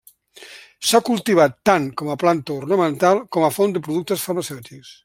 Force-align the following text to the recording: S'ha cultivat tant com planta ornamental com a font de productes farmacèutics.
S'ha 0.91 1.01
cultivat 1.09 1.59
tant 1.71 1.87
com 2.01 2.11
planta 2.25 2.57
ornamental 2.63 3.25
com 3.37 3.49
a 3.51 3.55
font 3.61 3.79
de 3.79 3.87
productes 3.91 4.31
farmacèutics. 4.31 4.95